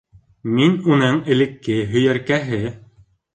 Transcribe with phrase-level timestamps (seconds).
[0.53, 2.63] Мин уның элекке һөйәркәһе.